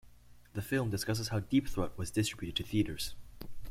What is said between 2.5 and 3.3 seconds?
to theaters.